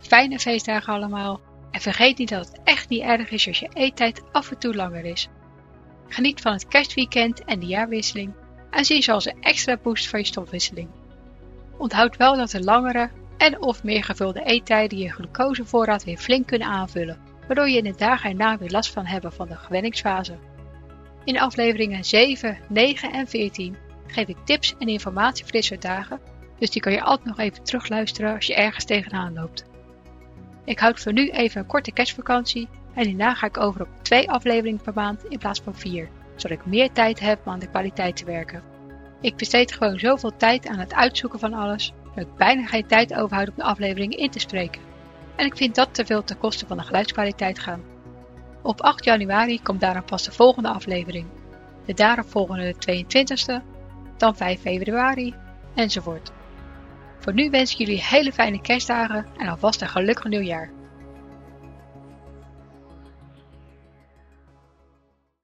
fijne 0.00 0.38
feestdagen 0.38 0.92
allemaal. 0.92 1.40
En 1.70 1.80
vergeet 1.80 2.18
niet 2.18 2.28
dat 2.28 2.46
het 2.46 2.60
echt 2.64 2.88
niet 2.88 3.02
erg 3.02 3.30
is 3.30 3.46
als 3.46 3.58
je 3.58 3.70
eettijd 3.72 4.22
af 4.32 4.50
en 4.50 4.58
toe 4.58 4.74
langer 4.74 5.04
is. 5.04 5.28
Geniet 6.08 6.40
van 6.40 6.52
het 6.52 6.68
kerstweekend 6.68 7.44
en 7.44 7.60
de 7.60 7.66
jaarwisseling 7.66 8.32
en 8.70 8.84
zie 8.84 9.02
ze 9.02 9.12
als 9.12 9.26
een 9.26 9.42
extra 9.42 9.76
boost 9.82 10.08
van 10.08 10.18
je 10.18 10.26
stofwisseling. 10.26 10.88
Onthoud 11.76 12.16
wel 12.16 12.36
dat 12.36 12.50
de 12.50 12.64
langere 12.64 13.10
en 13.36 13.62
of 13.62 13.82
meer 13.82 14.04
gevulde 14.04 14.42
eettijden 14.44 14.98
je 14.98 15.08
glucosevoorraad 15.08 16.04
weer 16.04 16.18
flink 16.18 16.46
kunnen 16.46 16.68
aanvullen, 16.68 17.18
waardoor 17.46 17.68
je 17.68 17.76
in 17.76 17.84
de 17.84 17.94
dagen 17.96 18.30
erna 18.30 18.58
weer 18.58 18.70
last 18.70 18.92
van 18.92 19.06
hebben 19.06 19.32
van 19.32 19.48
de 19.48 19.56
gewenningsfase. 19.56 20.38
In 21.24 21.40
afleveringen 21.40 22.04
7, 22.04 22.58
9 22.68 23.12
en 23.12 23.28
14 23.28 23.76
geef 24.06 24.28
ik 24.28 24.36
tips 24.44 24.74
en 24.78 24.88
informatie 24.88 25.42
voor 25.44 25.52
dit 25.52 25.64
soort 25.64 25.82
dagen, 25.82 26.20
dus 26.58 26.70
die 26.70 26.82
kan 26.82 26.92
je 26.92 27.02
altijd 27.02 27.28
nog 27.28 27.38
even 27.38 27.64
terugluisteren 27.64 28.34
als 28.34 28.46
je 28.46 28.54
ergens 28.54 28.84
tegenaan 28.84 29.34
loopt. 29.34 29.64
Ik 30.64 30.78
houd 30.78 31.00
voor 31.00 31.12
nu 31.12 31.30
even 31.30 31.60
een 31.60 31.66
korte 31.66 31.92
kerstvakantie 31.92 32.68
en 32.94 33.04
daarna 33.04 33.34
ga 33.34 33.46
ik 33.46 33.58
over 33.58 33.80
op 33.82 33.88
twee 34.02 34.30
afleveringen 34.30 34.82
per 34.82 34.94
maand 34.94 35.24
in 35.24 35.38
plaats 35.38 35.60
van 35.60 35.74
vier, 35.74 36.08
zodat 36.36 36.58
ik 36.58 36.66
meer 36.66 36.92
tijd 36.92 37.20
heb 37.20 37.40
om 37.44 37.52
aan 37.52 37.58
de 37.58 37.70
kwaliteit 37.70 38.16
te 38.16 38.24
werken. 38.24 38.62
Ik 39.20 39.36
besteed 39.36 39.72
gewoon 39.72 39.98
zoveel 39.98 40.36
tijd 40.36 40.66
aan 40.66 40.78
het 40.78 40.94
uitzoeken 40.94 41.38
van 41.38 41.54
alles, 41.54 41.92
dat 42.14 42.24
ik 42.24 42.36
bijna 42.36 42.66
geen 42.66 42.86
tijd 42.86 43.14
overhoud 43.14 43.48
om 43.48 43.54
de 43.56 43.62
afleveringen 43.62 44.18
in 44.18 44.30
te 44.30 44.38
spreken. 44.38 44.82
En 45.36 45.46
ik 45.46 45.56
vind 45.56 45.74
dat 45.74 45.94
te 45.94 46.06
veel 46.06 46.24
ten 46.24 46.38
koste 46.38 46.66
van 46.66 46.76
de 46.76 46.82
geluidskwaliteit 46.82 47.58
gaan. 47.58 47.82
Op 48.62 48.80
8 48.80 49.04
januari 49.04 49.62
komt 49.62 49.80
daarom 49.80 50.04
pas 50.04 50.24
de 50.24 50.32
volgende 50.32 50.68
aflevering. 50.68 51.26
De 51.84 51.94
daaropvolgende 51.94 52.74
22e, 52.74 53.62
dan 54.16 54.36
5 54.36 54.60
februari, 54.60 55.34
enzovoort. 55.74 56.32
Voor 57.20 57.34
nu 57.34 57.50
wens 57.50 57.72
ik 57.72 57.78
jullie 57.78 58.02
hele 58.02 58.32
fijne 58.32 58.60
kerstdagen 58.60 59.26
en 59.36 59.48
alvast 59.48 59.82
een 59.82 59.88
gelukkig 59.88 60.24
nieuwjaar. 60.24 60.79